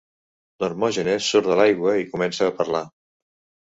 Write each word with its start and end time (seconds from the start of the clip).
L'Hermògenes 0.63 1.29
surt 1.35 1.51
de 1.53 1.59
l'aigua 1.61 1.97
i 2.03 2.11
comença 2.17 2.53
a 2.53 2.59
parlar. 2.61 2.87